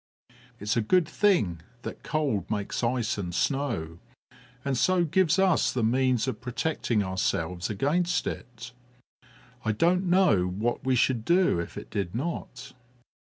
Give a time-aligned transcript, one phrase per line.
[0.59, 3.99] "It's a good thing that cold makes ice and snow,
[4.65, 8.71] and so gives us the means of protecting ourselves against it.
[9.63, 12.73] I don't know what we should do if it did not."